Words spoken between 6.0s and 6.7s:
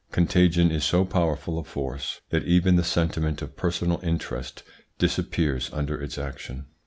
its action.